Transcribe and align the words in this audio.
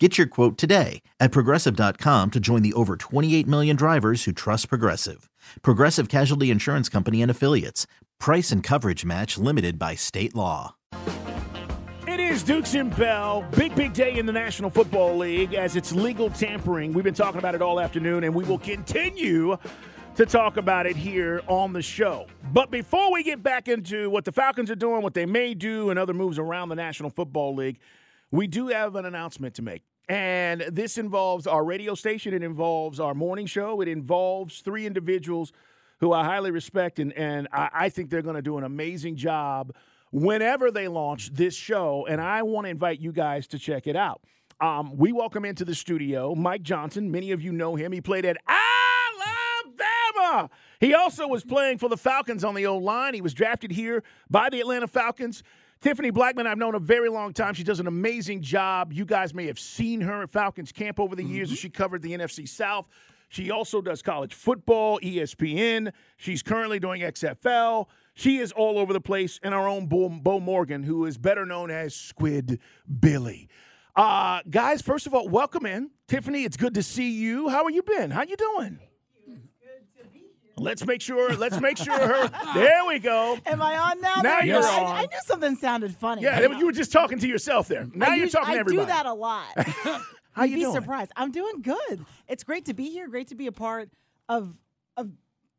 Get 0.00 0.18
your 0.18 0.26
quote 0.26 0.58
today 0.58 1.02
at 1.20 1.30
progressive.com 1.30 2.32
to 2.32 2.40
join 2.40 2.62
the 2.62 2.72
over 2.72 2.96
28 2.96 3.46
million 3.46 3.76
drivers 3.76 4.24
who 4.24 4.32
trust 4.32 4.68
Progressive. 4.68 5.30
Progressive 5.62 6.08
Casualty 6.08 6.50
Insurance 6.50 6.88
Company 6.88 7.22
and 7.22 7.30
Affiliates. 7.30 7.86
Price 8.18 8.50
and 8.50 8.60
coverage 8.60 9.04
match 9.04 9.38
limited 9.38 9.78
by 9.78 9.94
state 9.94 10.34
law. 10.34 10.74
It 12.08 12.18
is 12.18 12.42
Dukes 12.42 12.74
and 12.74 12.94
Bell. 12.96 13.46
Big, 13.56 13.76
big 13.76 13.92
day 13.92 14.18
in 14.18 14.26
the 14.26 14.32
National 14.32 14.68
Football 14.68 15.16
League 15.16 15.54
as 15.54 15.76
it's 15.76 15.92
legal 15.92 16.28
tampering. 16.28 16.92
We've 16.92 17.04
been 17.04 17.14
talking 17.14 17.38
about 17.38 17.54
it 17.54 17.62
all 17.62 17.78
afternoon, 17.78 18.24
and 18.24 18.34
we 18.34 18.42
will 18.42 18.58
continue 18.58 19.56
to 20.16 20.26
talk 20.26 20.56
about 20.56 20.86
it 20.86 20.96
here 20.96 21.40
on 21.46 21.72
the 21.72 21.82
show. 21.82 22.26
But 22.52 22.72
before 22.72 23.12
we 23.12 23.22
get 23.22 23.44
back 23.44 23.68
into 23.68 24.10
what 24.10 24.24
the 24.24 24.32
Falcons 24.32 24.72
are 24.72 24.76
doing, 24.76 25.02
what 25.02 25.14
they 25.14 25.26
may 25.26 25.54
do, 25.54 25.90
and 25.90 26.00
other 26.00 26.14
moves 26.14 26.36
around 26.36 26.70
the 26.70 26.74
National 26.74 27.10
Football 27.10 27.54
League, 27.54 27.78
we 28.30 28.48
do 28.48 28.66
have 28.68 28.96
an 28.96 29.04
announcement 29.04 29.54
to 29.54 29.62
make. 29.62 29.82
And 30.08 30.60
this 30.70 30.98
involves 30.98 31.46
our 31.46 31.64
radio 31.64 31.94
station, 31.94 32.34
it 32.34 32.42
involves 32.42 33.00
our 33.00 33.14
morning 33.14 33.46
show, 33.46 33.80
it 33.80 33.88
involves 33.88 34.60
three 34.60 34.84
individuals 34.84 35.52
who 36.00 36.12
I 36.12 36.24
highly 36.24 36.50
respect, 36.50 36.98
and, 36.98 37.12
and 37.14 37.48
I, 37.52 37.70
I 37.72 37.88
think 37.88 38.10
they're 38.10 38.20
going 38.20 38.36
to 38.36 38.42
do 38.42 38.58
an 38.58 38.64
amazing 38.64 39.16
job 39.16 39.74
whenever 40.10 40.70
they 40.70 40.88
launch 40.88 41.32
this 41.32 41.54
show. 41.54 42.06
And 42.08 42.20
I 42.20 42.42
want 42.42 42.66
to 42.66 42.70
invite 42.70 43.00
you 43.00 43.12
guys 43.12 43.46
to 43.48 43.58
check 43.58 43.86
it 43.86 43.96
out. 43.96 44.20
Um, 44.60 44.96
we 44.96 45.12
welcome 45.12 45.44
into 45.44 45.64
the 45.64 45.74
studio 45.74 46.34
Mike 46.34 46.62
Johnson. 46.62 47.10
Many 47.10 47.32
of 47.32 47.42
you 47.42 47.52
know 47.52 47.74
him. 47.74 47.90
He 47.90 48.00
played 48.00 48.24
at 48.24 48.36
Alabama. 50.16 50.50
He 50.80 50.94
also 50.94 51.26
was 51.26 51.42
playing 51.44 51.78
for 51.78 51.88
the 51.88 51.96
Falcons 51.96 52.44
on 52.44 52.54
the 52.54 52.66
old 52.66 52.82
line. 52.82 53.14
He 53.14 53.20
was 53.20 53.34
drafted 53.34 53.72
here 53.72 54.02
by 54.30 54.50
the 54.50 54.60
Atlanta 54.60 54.86
Falcons. 54.86 55.42
Tiffany 55.80 56.10
Blackman, 56.10 56.46
I've 56.46 56.58
known 56.58 56.74
a 56.74 56.78
very 56.80 57.08
long 57.08 57.32
time. 57.32 57.54
She 57.54 57.64
does 57.64 57.80
an 57.80 57.86
amazing 57.86 58.40
job. 58.40 58.92
You 58.92 59.04
guys 59.04 59.34
may 59.34 59.46
have 59.46 59.58
seen 59.58 60.00
her 60.00 60.22
at 60.22 60.30
Falcons 60.30 60.72
camp 60.72 60.98
over 60.98 61.14
the 61.14 61.24
years 61.24 61.52
as 61.52 61.58
she 61.58 61.68
covered 61.68 62.02
the 62.02 62.12
NFC 62.12 62.48
South. 62.48 62.86
She 63.28 63.50
also 63.50 63.82
does 63.82 64.00
college 64.00 64.32
football, 64.32 65.00
ESPN. 65.00 65.92
She's 66.16 66.42
currently 66.42 66.78
doing 66.78 67.02
XFL. 67.02 67.86
She 68.14 68.38
is 68.38 68.52
all 68.52 68.78
over 68.78 68.92
the 68.92 69.00
place. 69.00 69.40
And 69.42 69.52
our 69.52 69.68
own 69.68 69.86
Bo, 69.86 70.08
Bo 70.08 70.40
Morgan, 70.40 70.84
who 70.84 71.04
is 71.04 71.18
better 71.18 71.44
known 71.44 71.70
as 71.70 71.94
Squid 71.94 72.60
Billy. 73.00 73.48
Uh, 73.96 74.40
guys, 74.48 74.82
first 74.82 75.06
of 75.06 75.14
all, 75.14 75.28
welcome 75.28 75.66
in. 75.66 75.90
Tiffany, 76.08 76.44
it's 76.44 76.56
good 76.56 76.74
to 76.74 76.82
see 76.82 77.10
you. 77.10 77.48
How 77.48 77.64
are 77.64 77.70
you 77.70 77.82
been? 77.82 78.10
How 78.10 78.22
you 78.22 78.36
doing? 78.36 78.78
Let's 80.56 80.86
make 80.86 81.00
sure. 81.00 81.34
Let's 81.36 81.60
make 81.60 81.76
sure 81.78 81.98
her. 81.98 82.30
There 82.54 82.84
we 82.86 82.98
go. 82.98 83.38
Am 83.46 83.60
I 83.60 83.76
on 83.76 84.00
now? 84.00 84.14
Now 84.16 84.22
There 84.22 84.46
you're 84.46 84.60
go. 84.60 84.68
I- 84.68 84.78
on. 84.84 84.96
I, 84.96 85.00
knew 85.02 85.18
something 85.24 85.56
sounded 85.56 85.94
funny. 85.96 86.22
Yeah, 86.22 86.40
you 86.56 86.66
were 86.66 86.72
just 86.72 86.92
talking 86.92 87.18
to 87.18 87.26
yourself 87.28 87.68
there. 87.68 87.86
Now 87.94 88.10
I 88.10 88.14
you're 88.16 88.26
us- 88.26 88.32
talking 88.32 88.50
I 88.50 88.54
to 88.54 88.60
everybody. 88.60 88.86
do 88.86 88.92
that 88.92 89.06
a 89.06 89.12
lot. 89.14 89.46
How 90.32 90.42
You'd 90.42 90.50
you 90.50 90.56
be 90.56 90.62
doing? 90.62 90.74
surprised. 90.74 91.12
I'm 91.16 91.30
doing 91.30 91.62
good. 91.62 92.04
It's 92.28 92.42
great 92.44 92.64
to 92.66 92.74
be 92.74 92.90
here. 92.90 93.08
Great 93.08 93.28
to 93.28 93.34
be 93.36 93.46
a 93.46 93.52
part 93.52 93.88
of 94.28 94.56
of 94.96 95.10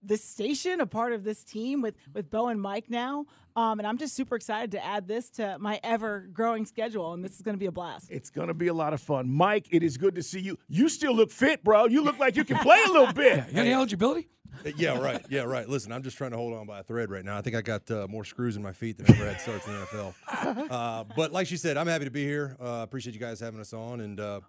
this 0.04 0.23
station, 0.23 0.82
a 0.82 0.86
part 0.86 1.14
of 1.14 1.23
this 1.23 1.44
team 1.44 1.82
with 1.82 1.96
with 2.14 2.30
Bo 2.30 2.48
and 2.50 2.62
Mike 2.62 2.90
now. 2.90 3.26
Um, 3.56 3.80
and 3.80 3.88
I'm 3.88 3.98
just 3.98 4.16
super 4.16 4.36
excited 4.36 4.72
to 4.72 4.86
add 4.86 5.08
this 5.08 5.30
to 5.32 5.58
my 5.60 5.80
ever 5.82 6.28
growing 6.34 6.66
schedule. 6.66 7.14
And 7.14 7.23
this 7.23 7.36
is 7.38 7.42
going 7.42 7.56
to 7.56 7.60
be 7.60 7.68
a 7.68 7.72
blast. 7.72 8.12
It's 8.12 8.30
gonna 8.30 8.54
be 8.54 8.68
a 8.68 8.73
lot 8.73 8.92
of 8.94 9.00
fun, 9.00 9.30
Mike. 9.32 9.68
It 9.72 9.82
is 9.82 9.96
good 9.98 10.16
to 10.16 10.23
see 10.23 10.42
you. 10.42 10.58
You 10.67 10.89
still 10.89 11.16
look 11.16 11.32
fit, 11.32 11.64
bro. 11.64 11.86
You 11.86 12.02
look 12.02 12.20
like 12.20 12.36
you 12.36 12.44
can 12.44 12.58
play 12.58 12.80
a 12.86 12.92
little 12.92 13.14
bit. 13.14 13.45
You 13.48 13.54
got 13.54 13.61
any 13.61 13.72
eligibility? 13.73 14.28
Uh, 14.65 14.71
Yeah, 14.77 14.98
right. 14.99 15.23
Yeah, 15.30 15.42
right. 15.42 15.67
Listen, 15.67 15.92
I'm 15.92 16.03
just 16.03 16.17
trying 16.17 16.31
to 16.31 16.37
hold 16.37 16.53
on 16.53 16.65
by 16.65 16.80
a 16.80 16.83
thread 16.83 17.09
right 17.09 17.23
now. 17.23 17.37
I 17.37 17.42
think 17.42 17.55
I 17.55 17.61
got 17.61 17.89
uh, 17.92 18.08
more 18.09 18.26
screws 18.26 18.55
in 18.55 18.64
my 18.64 18.73
feet 18.73 18.98
than 18.98 19.05
I 19.08 19.14
ever 19.17 19.26
had 19.30 19.42
starts 19.42 19.67
in 19.67 19.73
the 19.73 19.80
NFL. 19.86 20.14
Uh, 20.76 21.03
but 21.15 21.31
like 21.31 21.48
she 21.48 21.58
said, 21.58 21.77
I'm 21.77 21.87
happy 21.87 22.05
to 22.05 22.11
be 22.11 22.23
here. 22.23 22.55
Uh, 22.59 22.81
appreciate 22.83 23.14
you 23.14 23.20
guys 23.20 23.39
having 23.39 23.59
us 23.59 23.73
on, 23.73 24.02
and 24.02 24.20
uh, 24.20 24.39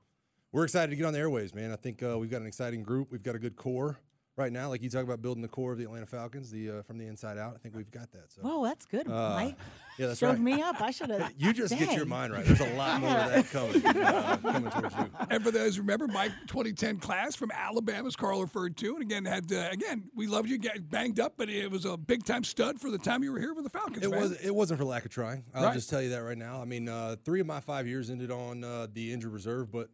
we're 0.52 0.64
excited 0.64 0.90
to 0.90 0.96
get 0.96 1.04
on 1.04 1.12
the 1.12 1.18
airways, 1.18 1.54
man. 1.54 1.72
I 1.72 1.76
think 1.76 2.02
uh, 2.02 2.18
we've 2.18 2.30
got 2.30 2.40
an 2.40 2.46
exciting 2.46 2.82
group. 2.82 3.10
We've 3.10 3.22
got 3.22 3.34
a 3.34 3.38
good 3.38 3.56
core 3.56 3.98
right 4.36 4.52
now. 4.52 4.68
Like 4.68 4.82
you 4.82 4.90
talk 4.90 5.02
about 5.04 5.22
building 5.22 5.42
the 5.42 5.48
core 5.48 5.72
of 5.72 5.78
the 5.78 5.84
Atlanta 5.84 6.06
Falcons, 6.06 6.50
the 6.50 6.70
uh, 6.70 6.82
from 6.82 6.98
the 6.98 7.06
inside 7.06 7.38
out. 7.38 7.54
I 7.54 7.58
think 7.58 7.74
we've 7.74 7.90
got 7.90 8.12
that. 8.12 8.32
So 8.32 8.42
Whoa, 8.42 8.64
that's 8.64 8.84
good, 8.86 9.06
Mike. 9.08 9.56
yeah, 9.98 10.08
that's 10.08 10.18
Showed 10.20 10.30
right. 10.30 10.38
me 10.40 10.62
up. 10.62 10.80
I 10.80 10.90
should 10.90 11.10
have. 11.10 11.32
You 11.38 11.52
just 11.52 11.76
get 11.78 11.92
your 11.94 12.06
mind 12.06 12.32
right. 12.32 12.44
There's 12.44 12.60
a 12.60 12.74
lot 12.74 13.00
more 13.00 13.10
of 13.10 13.32
that 13.32 13.50
coming, 13.50 13.86
uh, 14.04 14.36
coming 14.38 14.70
towards 14.70 14.94
you. 14.96 15.10
And 15.30 15.42
for 15.44 15.50
those 15.50 15.76
who 15.76 15.82
remember, 15.82 16.06
Mike 16.08 16.32
2010 16.46 16.98
class 16.98 17.34
from 17.36 17.50
Alabama, 17.50 18.06
as 18.08 18.16
Carl 18.16 18.40
referred 18.42 18.76
to, 18.78 18.94
and 18.94 19.02
again 19.02 19.24
had 19.24 19.50
uh, 19.52 19.68
again 19.70 20.04
we 20.14 20.26
loved 20.26 20.48
you 20.48 20.58
get 20.58 20.88
banged 20.90 21.20
up, 21.20 21.34
but 21.36 21.48
it 21.48 21.70
was 21.70 21.84
a 21.84 21.96
big 21.96 22.24
time 22.24 22.44
stud 22.44 22.80
for 22.80 22.90
the 22.90 22.98
time 22.98 23.22
you 23.22 23.32
were 23.32 23.40
here 23.40 23.54
with 23.54 23.64
the 23.64 23.70
Falcons. 23.70 24.04
It 24.04 24.10
man. 24.10 24.20
was. 24.20 24.32
It 24.32 24.54
wasn't 24.54 24.78
for 24.78 24.84
lack 24.84 25.04
of 25.04 25.10
trying. 25.10 25.44
I'll 25.54 25.64
Right. 25.64 25.74
just 25.74 25.90
tell 25.90 26.00
you 26.02 26.10
that 26.10 26.22
right 26.22 26.38
now. 26.38 26.60
I 26.60 26.64
mean, 26.64 26.88
uh, 26.88 27.16
three 27.24 27.40
of 27.40 27.46
my 27.46 27.60
five 27.60 27.86
years 27.86 28.10
ended 28.10 28.30
on 28.30 28.64
uh, 28.64 28.86
the 28.92 29.12
injured 29.12 29.32
reserve. 29.32 29.70
But 29.72 29.88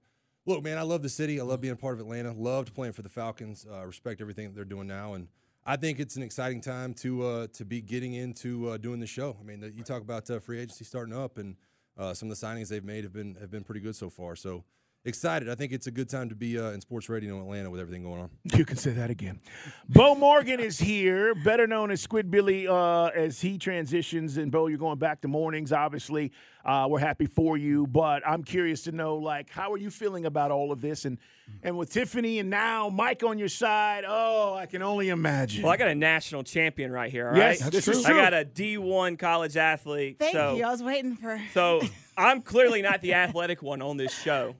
look, 0.46 0.62
man, 0.62 0.78
I 0.78 0.82
love 0.82 1.02
the 1.02 1.08
city. 1.08 1.40
I 1.40 1.44
love 1.44 1.60
being 1.60 1.72
a 1.72 1.76
part 1.76 1.94
of 1.94 2.00
Atlanta. 2.00 2.32
Loved 2.32 2.74
playing 2.74 2.92
for 2.92 3.02
the 3.02 3.08
Falcons. 3.08 3.66
Uh, 3.70 3.86
respect 3.86 4.20
everything 4.20 4.48
that 4.48 4.54
they're 4.54 4.64
doing 4.64 4.86
now, 4.86 5.14
and 5.14 5.28
I 5.64 5.76
think 5.76 6.00
it's 6.00 6.16
an 6.16 6.22
exciting 6.22 6.60
time 6.60 6.94
to 6.94 7.24
uh, 7.24 7.46
to 7.54 7.64
be 7.64 7.80
getting 7.80 8.14
into 8.14 8.70
uh, 8.70 8.76
doing 8.76 9.00
the 9.00 9.06
show. 9.06 9.36
I 9.40 9.44
mean, 9.44 9.60
the, 9.60 9.70
you 9.70 9.82
talk 9.84 10.02
about 10.02 10.28
uh, 10.30 10.40
free 10.40 10.58
agency 10.58 10.84
starting 10.84 11.14
up, 11.14 11.38
and 11.38 11.56
uh, 11.96 12.14
some 12.14 12.30
of 12.30 12.38
the 12.38 12.46
signings 12.46 12.68
they've 12.68 12.84
made 12.84 13.04
have 13.04 13.12
been 13.12 13.36
have 13.40 13.50
been 13.50 13.64
pretty 13.64 13.80
good 13.80 13.96
so 13.96 14.10
far. 14.10 14.36
So 14.36 14.64
excited. 15.04 15.48
I 15.48 15.54
think 15.54 15.72
it's 15.72 15.86
a 15.86 15.90
good 15.90 16.08
time 16.08 16.28
to 16.28 16.34
be 16.34 16.58
uh, 16.58 16.70
in 16.70 16.80
sports 16.80 17.08
radio 17.08 17.36
in 17.36 17.42
Atlanta 17.42 17.70
with 17.70 17.80
everything 17.80 18.02
going 18.02 18.20
on. 18.20 18.30
You 18.56 18.64
can 18.64 18.76
say 18.76 18.90
that 18.92 19.10
again. 19.10 19.40
Bo 19.88 20.14
Morgan 20.14 20.60
is 20.60 20.78
here, 20.78 21.34
better 21.34 21.66
known 21.66 21.90
as 21.90 22.00
Squid 22.00 22.30
Billy, 22.30 22.68
uh, 22.68 23.06
as 23.06 23.40
he 23.40 23.58
transitions. 23.58 24.36
And 24.36 24.52
Bo, 24.52 24.66
you're 24.68 24.78
going 24.78 24.98
back 24.98 25.22
to 25.22 25.28
mornings. 25.28 25.72
Obviously, 25.72 26.32
uh, 26.64 26.86
we're 26.88 27.00
happy 27.00 27.26
for 27.26 27.56
you, 27.56 27.86
but 27.86 28.22
I'm 28.26 28.44
curious 28.44 28.82
to 28.84 28.92
know, 28.92 29.16
like, 29.16 29.50
how 29.50 29.72
are 29.72 29.78
you 29.78 29.90
feeling 29.90 30.26
about 30.26 30.50
all 30.50 30.70
of 30.70 30.80
this? 30.80 31.04
And 31.04 31.18
and 31.62 31.76
with 31.76 31.92
Tiffany 31.92 32.38
and 32.38 32.50
now 32.50 32.88
Mike 32.88 33.22
on 33.22 33.38
your 33.38 33.48
side, 33.48 34.04
oh, 34.06 34.54
I 34.54 34.66
can 34.66 34.82
only 34.82 35.08
imagine. 35.08 35.62
Well, 35.62 35.72
I 35.72 35.76
got 35.76 35.88
a 35.88 35.94
national 35.94 36.44
champion 36.44 36.92
right 36.92 37.10
here. 37.10 37.28
All 37.28 37.36
yes, 37.36 37.62
right? 37.62 37.72
this 37.72 37.84
true. 37.84 37.94
is 37.94 38.04
I 38.04 38.12
got 38.12 38.32
a 38.32 38.44
D1 38.44 39.18
college 39.18 39.56
athlete. 39.56 40.16
Thank 40.18 40.34
so, 40.34 40.56
you. 40.56 40.64
I 40.64 40.70
was 40.70 40.82
waiting 40.82 41.16
for. 41.16 41.40
So 41.52 41.82
I'm 42.16 42.42
clearly 42.42 42.82
not 42.82 43.00
the 43.00 43.14
athletic 43.14 43.62
one 43.62 43.82
on 43.82 43.96
this 43.96 44.12
show, 44.12 44.56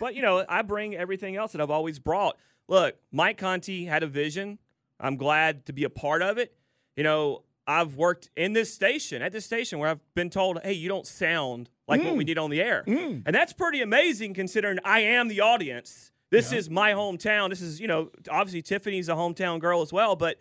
but 0.00 0.14
you 0.14 0.22
know 0.22 0.44
I 0.48 0.62
bring 0.62 0.94
everything 0.94 1.36
else 1.36 1.52
that 1.52 1.60
I've 1.60 1.70
always 1.70 1.98
brought. 1.98 2.36
Look, 2.68 2.96
Mike 3.12 3.38
Conti 3.38 3.84
had 3.84 4.02
a 4.02 4.06
vision. 4.06 4.58
I'm 4.98 5.16
glad 5.16 5.66
to 5.66 5.72
be 5.72 5.84
a 5.84 5.90
part 5.90 6.22
of 6.22 6.38
it. 6.38 6.56
You 6.96 7.04
know, 7.04 7.42
I've 7.66 7.96
worked 7.96 8.30
in 8.36 8.52
this 8.54 8.72
station 8.72 9.22
at 9.22 9.32
this 9.32 9.44
station 9.44 9.78
where 9.78 9.90
I've 9.90 10.14
been 10.14 10.30
told, 10.30 10.58
"Hey, 10.62 10.72
you 10.72 10.88
don't 10.88 11.06
sound 11.06 11.70
like 11.86 12.02
what 12.02 12.16
we 12.16 12.24
mm. 12.24 12.28
did 12.28 12.38
on 12.38 12.50
the 12.50 12.60
air," 12.60 12.84
mm. 12.86 13.22
and 13.24 13.34
that's 13.34 13.52
pretty 13.52 13.82
amazing 13.82 14.34
considering 14.34 14.78
I 14.84 15.00
am 15.00 15.28
the 15.28 15.40
audience. 15.40 16.12
This 16.30 16.52
is 16.52 16.68
my 16.68 16.92
hometown. 16.92 17.50
This 17.50 17.60
is 17.60 17.80
you 17.80 17.86
know 17.86 18.10
obviously 18.30 18.62
Tiffany's 18.62 19.08
a 19.08 19.14
hometown 19.14 19.60
girl 19.60 19.82
as 19.82 19.92
well, 19.92 20.16
but. 20.16 20.38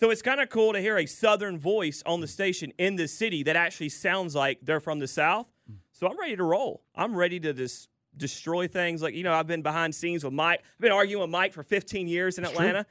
So 0.00 0.10
it's 0.10 0.22
kind 0.22 0.40
of 0.40 0.48
cool 0.48 0.74
to 0.74 0.80
hear 0.80 0.96
a 0.96 1.06
Southern 1.06 1.58
voice 1.58 2.04
on 2.06 2.20
the 2.20 2.28
station 2.28 2.72
in 2.78 2.94
the 2.94 3.08
city 3.08 3.42
that 3.42 3.56
actually 3.56 3.88
sounds 3.88 4.32
like 4.32 4.60
they're 4.62 4.78
from 4.78 5.00
the 5.00 5.08
South. 5.08 5.48
So 5.98 6.06
I'm 6.06 6.16
ready 6.16 6.36
to 6.36 6.44
roll. 6.44 6.84
I'm 6.94 7.16
ready 7.16 7.40
to 7.40 7.52
just 7.52 7.88
destroy 8.16 8.68
things. 8.68 9.02
Like, 9.02 9.14
you 9.14 9.24
know, 9.24 9.34
I've 9.34 9.48
been 9.48 9.62
behind 9.62 9.96
scenes 9.96 10.22
with 10.22 10.32
Mike. 10.32 10.60
I've 10.60 10.80
been 10.80 10.92
arguing 10.92 11.22
with 11.22 11.30
Mike 11.30 11.52
for 11.52 11.64
15 11.64 12.06
years 12.06 12.38
in 12.38 12.44
Atlanta. 12.44 12.86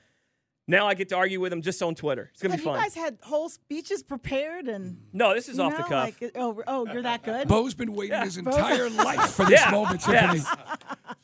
Now 0.69 0.85
I 0.88 0.95
get 0.95 1.07
to 1.09 1.16
argue 1.16 1.39
with 1.39 1.53
him 1.53 1.61
just 1.61 1.81
on 1.81 1.95
Twitter. 1.95 2.29
It's 2.33 2.41
going 2.41 2.51
to 2.51 2.57
Have 2.57 2.59
be 2.61 2.66
fun. 2.66 2.75
you 2.75 2.81
guys 2.83 2.94
had 2.95 3.17
whole 3.23 3.47
speeches 3.47 4.03
prepared 4.03 4.67
and? 4.67 4.97
no, 5.14 5.34
this 5.34 5.47
is 5.47 5.58
you 5.58 5.64
off 5.64 5.78
the 5.78 5.84
cuff. 5.84 6.19
Like, 6.22 6.31
oh, 6.35 6.61
oh, 6.67 6.85
you're 6.91 7.03
that 7.03 7.23
good. 7.23 7.47
Bo's 7.47 7.73
been 7.73 7.93
waiting 7.93 8.19
his 8.22 8.35
entire 8.37 8.90
life 8.90 9.31
for 9.31 9.46
this 9.49 9.61
Yeah. 9.61 9.72
moment, 9.72 10.02
Tiffany. 10.02 10.40
Yes. 10.40 10.55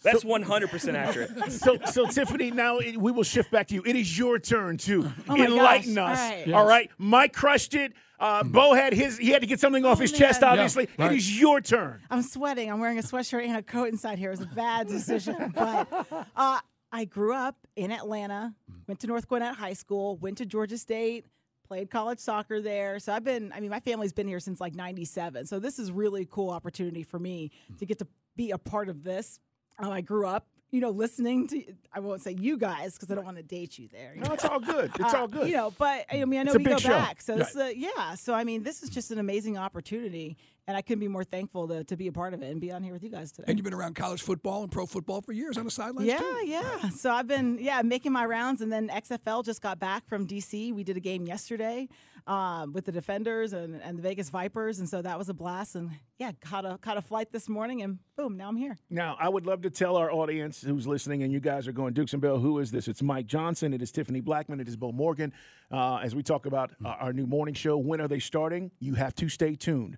That's 0.01 0.23
100% 0.23 0.93
accurate. 0.95 1.51
so, 1.51 1.77
so 1.91 2.05
Tiffany, 2.05 2.51
now 2.51 2.77
it- 2.77 2.97
we 2.97 3.11
will 3.11 3.23
shift 3.23 3.51
back 3.51 3.67
to 3.67 3.75
you. 3.75 3.83
It 3.85 3.95
is 3.97 4.17
your 4.17 4.39
turn 4.39 4.77
to 4.77 5.11
Oh 5.27 5.35
enlighten 5.35 5.95
gosh. 5.95 6.17
us. 6.17 6.19
All 6.21 6.29
right. 6.45 6.53
All 6.53 6.65
right, 6.65 6.89
Mike 6.97 7.33
crushed 7.33 7.73
it. 7.73 7.91
Uh, 8.19 8.43
Bo 8.43 8.73
had 8.73 8.93
his. 8.93 9.17
He 9.17 9.31
had 9.31 9.41
to 9.41 9.47
get 9.47 9.59
something 9.59 9.83
off 9.83 9.97
Oh, 9.97 10.01
his 10.01 10.13
chest. 10.13 10.41
Obviously, 10.43 10.87
Yeah, 10.97 11.05
right. 11.07 11.13
it 11.13 11.17
is 11.17 11.37
your 11.41 11.59
turn. 11.59 11.99
I'm 12.09 12.21
sweating. 12.21 12.71
I'm 12.71 12.79
wearing 12.79 12.97
a 12.97 13.01
sweatshirt 13.01 13.45
and 13.45 13.57
a 13.57 13.61
coat 13.63 13.89
inside 13.89 14.17
here. 14.17 14.29
It 14.29 14.39
was 14.39 14.41
a 14.41 14.45
bad 14.55 14.87
decision. 14.87 15.51
but 15.53 15.87
uh, 16.33 16.59
I 16.93 17.05
grew 17.05 17.33
up 17.33 17.57
in 17.75 17.91
Atlanta, 17.91 18.53
went 18.87 18.99
to 19.01 19.07
North 19.07 19.27
Gwinnett 19.27 19.55
High 19.55 19.73
School, 19.73 20.17
went 20.17 20.37
to 20.39 20.45
Georgia 20.45 20.77
State, 20.77 21.25
played 21.67 21.89
college 21.89 22.19
soccer 22.19 22.61
there. 22.61 22.99
So 22.99 23.13
I've 23.13 23.23
been, 23.23 23.51
I 23.53 23.59
mean, 23.59 23.69
my 23.69 23.79
family's 23.79 24.13
been 24.13 24.27
here 24.27 24.39
since 24.39 24.59
like 24.61 24.75
97. 24.75 25.45
So 25.45 25.59
this 25.59 25.79
is 25.79 25.91
really 25.91 26.27
cool 26.29 26.49
opportunity 26.49 27.03
for 27.03 27.19
me 27.19 27.51
to 27.79 27.85
get 27.85 27.99
to 27.99 28.07
be 28.35 28.51
a 28.51 28.57
part 28.57 28.89
of 28.89 29.03
this. 29.03 29.39
Uh, 29.81 29.89
I 29.89 30.01
grew 30.01 30.27
up 30.27 30.47
you 30.71 30.79
know, 30.81 30.89
listening 30.89 31.47
to 31.49 31.63
I 31.93 31.99
won't 31.99 32.23
say 32.23 32.31
you 32.31 32.57
guys 32.57 32.95
because 32.95 33.11
I 33.11 33.13
don't 33.13 33.25
want 33.25 33.37
to 33.37 33.43
date 33.43 33.77
you 33.77 33.87
there. 33.89 34.13
you 34.15 34.21
No, 34.21 34.29
know. 34.29 34.33
it's 34.33 34.43
all 34.43 34.59
good. 34.59 34.89
It's 34.99 35.13
Uh, 35.13 35.19
all 35.19 35.27
good. 35.27 35.47
You 35.47 35.53
know, 35.53 35.71
but 35.77 36.07
I 36.11 36.25
mean, 36.25 36.39
I 36.39 36.43
know 36.43 36.53
It's 36.53 36.57
we 36.57 36.63
go 36.63 36.77
show. 36.79 36.89
back. 36.89 37.21
So 37.21 37.37
this, 37.37 37.55
uh, 37.55 37.71
yeah. 37.75 38.15
So 38.15 38.33
I 38.33 38.43
mean, 38.43 38.63
this 38.63 38.81
is 38.81 38.89
just 38.89 39.11
an 39.11 39.19
amazing 39.19 39.55
opportunity, 39.55 40.35
and 40.67 40.77
I 40.77 40.81
couldn't 40.81 41.01
be 41.01 41.07
more 41.07 41.23
thankful 41.23 41.67
to, 41.67 41.83
to 41.83 41.97
be 41.97 42.07
a 42.07 42.11
part 42.11 42.33
of 42.33 42.41
it 42.41 42.49
and 42.51 42.61
be 42.61 42.71
on 42.71 42.83
here 42.83 42.93
with 42.93 43.03
you 43.03 43.09
guys 43.09 43.31
today. 43.31 43.45
And 43.47 43.57
you've 43.57 43.65
been 43.65 43.73
around 43.73 43.95
college 43.95 44.21
football 44.21 44.63
and 44.63 44.71
pro 44.71 44.85
football 44.85 45.21
for 45.21 45.33
years 45.33 45.57
on 45.57 45.65
the 45.65 45.71
sidelines 45.71 46.07
Yeah, 46.07 46.19
too. 46.19 46.41
yeah. 46.45 46.89
So 46.89 47.11
I've 47.11 47.27
been 47.27 47.57
yeah 47.59 47.81
making 47.81 48.11
my 48.11 48.25
rounds, 48.25 48.61
and 48.61 48.71
then 48.71 48.87
XFL 48.89 49.43
just 49.43 49.61
got 49.61 49.79
back 49.79 50.07
from 50.07 50.27
DC. 50.27 50.73
We 50.73 50.83
did 50.83 50.95
a 50.97 51.01
game 51.01 51.25
yesterday 51.25 51.89
um, 52.27 52.71
with 52.73 52.85
the 52.85 52.91
Defenders 52.91 53.53
and, 53.53 53.81
and 53.81 53.97
the 53.97 54.01
Vegas 54.01 54.29
Vipers, 54.29 54.79
and 54.79 54.87
so 54.87 55.01
that 55.01 55.17
was 55.17 55.29
a 55.29 55.33
blast. 55.33 55.75
And 55.75 55.91
yeah, 56.17 56.31
caught 56.41 56.65
a 56.65 56.77
caught 56.77 56.97
a 56.97 57.01
flight 57.01 57.31
this 57.31 57.49
morning, 57.49 57.81
and 57.81 57.99
boom, 58.15 58.37
now 58.37 58.47
I'm 58.47 58.55
here. 58.55 58.77
Now, 58.89 59.17
I 59.19 59.27
would 59.27 59.45
love 59.45 59.61
to 59.63 59.69
tell 59.69 59.97
our 59.97 60.11
audience 60.11 60.61
who's 60.61 60.87
listening, 60.87 61.23
and 61.23 61.33
you 61.33 61.39
guys 61.41 61.67
are 61.67 61.71
going, 61.73 61.93
Dukes 61.93 62.13
and 62.13 62.21
Bell, 62.21 62.37
who 62.39 62.59
is 62.59 62.71
this? 62.71 62.87
It's 62.87 63.01
Mike 63.01 63.25
Johnson. 63.25 63.73
It 63.73 63.81
is 63.81 63.91
Tiffany 63.91 64.21
Blackman. 64.21 64.59
It 64.61 64.67
is 64.67 64.77
Bo 64.77 64.91
Morgan. 64.91 65.33
Uh, 65.71 65.97
as 66.03 66.13
we 66.13 66.21
talk 66.21 66.45
about 66.45 66.69
uh, 66.85 66.89
our 66.89 67.11
new 67.11 67.25
morning 67.25 67.55
show, 67.55 67.77
when 67.77 67.99
are 67.99 68.07
they 68.07 68.19
starting? 68.19 68.69
You 68.79 68.93
have 68.93 69.15
to 69.15 69.27
stay 69.27 69.55
tuned. 69.55 69.97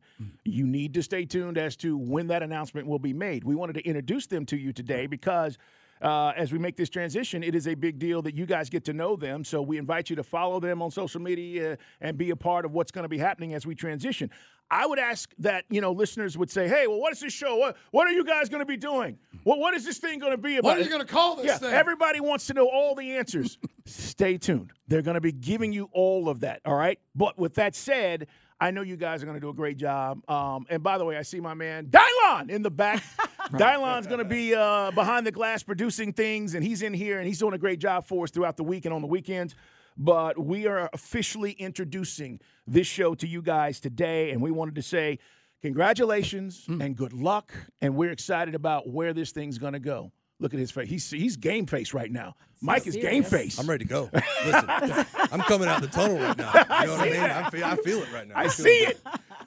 You 0.56 0.66
need 0.66 0.94
to 0.94 1.04
stay 1.04 1.25
tuned 1.25 1.57
as 1.57 1.75
to 1.78 1.98
when 1.98 2.28
that 2.28 2.42
announcement 2.42 2.88
will 2.88 3.00
be 3.00 3.12
made. 3.12 3.44
We 3.44 3.56
wanted 3.56 3.74
to 3.74 3.86
introduce 3.86 4.25
them 4.28 4.46
to 4.48 4.57
you 4.57 4.72
today 4.72 5.06
because. 5.06 5.57
Uh, 6.02 6.34
as 6.36 6.52
we 6.52 6.60
make 6.60 6.75
this 6.75 6.90
transition, 6.90 7.42
it 7.42 7.56
is 7.56 7.69
a 7.69 7.74
big 7.74 7.98
deal 7.98 8.22
that 8.22 8.36
you 8.36 8.46
guys 8.46 8.69
get 8.69 8.84
to 8.84 8.92
know 8.92 9.16
them. 9.16 9.46
So 9.46 9.62
we 9.62 9.78
invite 9.78 10.10
you 10.10 10.18
to 10.18 10.24
follow 10.24 10.60
them 10.60 10.81
on 10.81 10.92
social 10.92 11.22
media 11.22 11.78
and 12.02 12.18
be 12.18 12.31
a 12.31 12.36
part 12.36 12.66
of 12.66 12.74
what's 12.74 12.92
going 12.92 13.04
to 13.04 13.10
be 13.10 13.18
happening 13.18 13.54
as 13.54 13.66
we 13.66 13.75
transition. 13.75 14.30
I 14.69 14.86
would 14.86 15.00
ask 15.00 15.31
that 15.40 15.63
you 15.69 15.80
know 15.80 15.94
listeners 15.94 16.38
would 16.38 16.52
say, 16.52 16.68
"Hey, 16.68 16.86
well, 16.88 17.00
what 17.00 17.13
is 17.13 17.22
this 17.22 17.31
show? 17.31 17.56
What 17.56 17.78
what 17.92 18.07
are 18.07 18.12
you 18.12 18.25
guys 18.25 18.50
going 18.50 18.60
to 18.60 18.66
be 18.66 18.75
doing? 18.75 19.18
What 19.44 19.60
what 19.60 19.74
is 19.74 19.86
this 19.86 19.98
thing 19.98 20.19
going 20.19 20.34
to 20.34 20.38
be 20.38 20.57
about? 20.57 20.69
What 20.69 20.78
are 20.80 20.84
you 20.84 20.90
going 20.90 21.00
to 21.00 21.07
call 21.07 21.38
this 21.38 21.46
yeah, 21.46 21.57
thing? 21.60 21.74
everybody 21.74 22.19
wants 22.19 22.48
to 22.48 22.54
know 22.54 22.68
all 22.68 22.94
the 22.94 23.16
answers. 23.16 23.57
Stay 23.86 24.38
tuned. 24.38 24.74
They're 24.90 25.02
going 25.02 25.16
to 25.16 25.22
be 25.22 25.31
giving 25.31 25.72
you 25.72 25.90
all 25.94 26.28
of 26.28 26.42
that. 26.42 26.60
All 26.66 26.75
right. 26.75 27.00
But 27.16 27.40
with 27.40 27.56
that 27.56 27.74
said, 27.74 28.28
I 28.60 28.72
know 28.72 28.81
you 28.81 28.96
guys 28.96 29.22
are 29.22 29.25
going 29.25 29.36
to 29.36 29.42
do 29.42 29.50
a 29.50 29.54
great 29.54 29.78
job. 29.78 30.22
Um, 30.30 30.66
and 30.69 30.81
by 30.81 30.98
the 30.98 31.06
way, 31.06 31.18
I 31.18 31.24
see 31.24 31.40
my 31.40 31.54
man 31.54 31.88
Dylon 31.88 32.50
in 32.50 32.62
the 32.62 32.72
back. 32.72 33.04
Dylon's 33.52 34.07
going 34.07 34.19
to 34.19 34.25
be 34.25 34.56
uh, 34.56 34.92
behind 34.92 35.28
the 35.28 35.31
glass 35.31 35.62
producing 35.62 36.13
things, 36.13 36.56
and 36.56 36.63
he's 36.63 36.81
in 36.81 36.94
here 36.94 37.19
and 37.19 37.28
he's 37.28 37.40
doing 37.40 37.54
a 37.54 37.57
great 37.57 37.80
job 37.80 38.06
for 38.07 38.24
us 38.24 38.31
throughout 38.31 38.57
the 38.57 38.63
week 38.63 38.86
and 38.86 38.94
on 38.94 39.02
the 39.02 39.07
weekends. 39.07 39.56
But 39.98 40.38
we 40.38 40.68
are 40.68 40.90
officially 40.94 41.52
introducing 41.52 42.40
this 42.68 42.88
show 42.88 43.16
to 43.16 43.28
you 43.28 43.42
guys 43.42 43.80
today, 43.80 44.31
and 44.31 44.42
we 44.42 44.52
wanted 44.52 44.75
to 44.75 44.81
say 44.81 45.19
congratulations 45.62 46.66
and 46.68 46.96
good 46.96 47.13
luck. 47.13 47.54
And 47.81 47.96
we're 47.96 48.12
excited 48.12 48.56
about 48.56 48.90
where 48.90 49.13
this 49.13 49.31
thing's 49.31 49.57
going 49.57 49.74
to 49.74 49.80
go. 49.80 50.12
Look 50.39 50.53
at 50.53 50.59
his 50.59 50.71
face. 50.71 50.89
He's 50.89 51.09
he's 51.09 51.37
game 51.37 51.65
face 51.65 51.93
right 51.93 52.11
now. 52.11 52.35
Mike 52.61 52.85
is 52.87 52.95
game 52.95 53.23
face. 53.23 53.57
I'm 53.57 53.69
ready 53.69 53.85
to 53.85 53.89
go. 53.89 54.09
Listen, 54.13 54.65
I'm 55.31 55.41
coming 55.41 55.67
out 55.67 55.81
the 55.81 55.87
tunnel 55.87 56.17
right 56.17 56.37
now. 56.37 56.51
You 56.81 56.87
know 56.87 56.93
what 56.93 56.99
I 56.99 57.09
mean? 57.09 57.19
I 57.21 57.49
feel, 57.49 57.63
I 57.65 57.75
feel 57.77 57.99
it 58.01 58.11
right 58.11 58.27
now. 58.27 58.35
I 58.35 58.43
I'm 58.43 58.49
see 58.49 58.85
good. 58.85 58.89
it. 58.89 59.01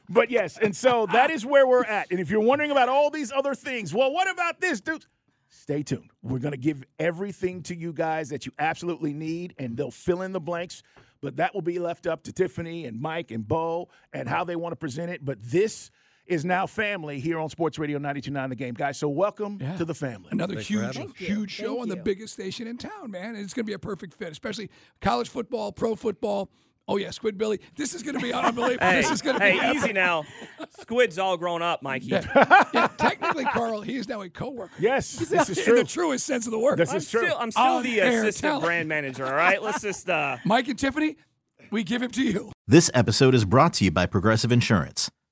But 0.09 0.31
yes, 0.31 0.57
and 0.57 0.75
so 0.75 1.07
that 1.13 1.31
is 1.31 1.45
where 1.45 1.67
we're 1.67 1.85
at. 1.85 2.11
And 2.11 2.21
if 2.21 2.31
you're 2.31 2.41
wondering 2.41 2.71
about 2.71 2.89
all 2.89 3.11
these 3.11 3.31
other 3.33 3.55
things, 3.55 3.93
well, 3.93 4.13
what 4.13 4.31
about 4.31 4.61
this, 4.61 4.81
dude? 4.81 5.05
Stay 5.51 5.83
tuned. 5.83 6.11
We're 6.23 6.39
going 6.39 6.53
to 6.53 6.59
give 6.59 6.83
everything 6.99 7.63
to 7.65 7.75
you 7.77 7.93
guys 7.93 8.31
that 8.31 8.47
you 8.47 8.53
absolutely 8.59 9.13
need, 9.13 9.55
and 9.59 9.77
they'll 9.77 9.91
fill 9.91 10.23
in 10.23 10.33
the 10.33 10.41
blanks. 10.41 10.83
But 11.21 11.37
that 11.37 11.53
will 11.55 11.63
be 11.63 11.79
left 11.79 12.07
up 12.07 12.23
to 12.25 12.33
Tiffany 12.33 12.87
and 12.87 12.99
Mike 13.01 13.31
and 13.31 13.47
Bo 13.47 13.89
and 14.13 14.29
how 14.29 14.45
they 14.45 14.57
want 14.57 14.73
to 14.73 14.77
present 14.77 15.11
it. 15.11 15.25
But 15.25 15.43
this 15.43 15.91
is 16.29 16.45
now 16.45 16.67
family 16.67 17.19
here 17.21 17.39
on 17.39 17.49
Sports 17.49 17.79
Radio 17.79 17.99
92.9 17.99 18.49
The 18.51 18.55
Game, 18.57 18.75
guys. 18.75 18.99
So 18.99 19.09
welcome 19.09 19.59
Yeah. 19.61 19.77
to 19.77 19.85
the 19.85 19.95
family. 19.95 20.29
Another 20.31 20.55
Thanks 20.55 20.69
huge, 20.69 20.81
having 20.83 21.03
us. 21.03 21.07
Thank 21.17 21.21
you. 21.21 21.27
huge 21.37 21.51
show 21.51 21.69
Thank 21.71 21.81
on 21.83 21.89
the 21.89 21.97
biggest 21.97 22.35
station 22.35 22.67
in 22.67 22.77
town, 22.79 23.11
man. 23.11 23.35
And 23.35 23.39
it's 23.45 23.55
going 23.55 23.65
to 23.65 23.71
be 23.71 23.73
a 23.75 23.79
perfect 23.79 24.15
fit, 24.15 24.31
especially 24.33 24.71
college 25.01 25.29
football, 25.29 25.73
pro 25.73 25.95
football. 25.97 26.51
Oh 26.91 26.97
yeah, 26.97 27.11
Squid 27.11 27.37
Billy. 27.37 27.61
This 27.77 27.93
is 27.95 28.03
going 28.03 28.15
to 28.15 28.21
be 28.23 28.33
unbelievable. 28.33 28.87
Hey, 28.87 29.03
this 29.03 29.11
is 29.11 29.21
going 29.21 29.35
to 29.39 29.41
be 29.45 29.51
hey, 29.59 29.73
easy 29.77 29.93
now. 29.93 30.25
Squid's 30.81 31.19
all 31.19 31.37
grown 31.37 31.61
up, 31.61 31.83
Mikey. 31.83 32.07
yeah, 32.07 32.89
technically, 32.97 33.45
Carl, 33.45 33.83
he 33.83 33.97
is 33.97 34.09
now 34.09 34.23
a 34.23 34.31
coworker. 34.31 34.73
Yes, 34.79 35.13
this 35.13 35.51
is 35.51 35.59
In 35.59 35.65
true. 35.65 35.77
the 35.77 35.85
truest 35.85 36.25
sense 36.25 36.47
of 36.47 36.53
the 36.53 36.59
word. 36.59 36.79
This 36.79 36.91
I'm 36.91 36.97
is 36.97 37.11
true. 37.11 37.27
still, 37.27 37.37
I'm 37.39 37.51
still 37.51 37.63
On 37.63 37.83
the 37.83 37.99
assistant 37.99 38.37
talent. 38.53 38.65
brand 38.65 38.89
manager. 38.89 39.27
All 39.27 39.35
right, 39.35 39.63
let's 39.63 39.83
just. 39.83 40.09
uh 40.09 40.39
Mike 40.47 40.69
and 40.69 40.79
Tiffany, 40.79 41.17
we 41.71 41.85
give 41.85 42.01
him 42.03 42.11
to 42.13 42.23
you. 42.23 42.53
This 42.67 42.91
episode 42.95 43.35
is 43.35 43.45
brought 43.45 43.75
to 43.75 43.85
you 43.85 43.91
by 43.91 44.07
Progressive 44.07 44.51
Insurance. 44.51 45.11